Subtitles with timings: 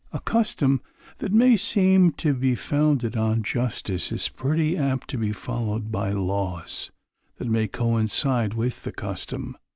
[0.11, 0.81] A custom
[1.19, 6.09] that may seem to be founded on justice is pretty apt to be followed by
[6.11, 6.89] laws
[7.37, 9.59] that may coincide with the custom.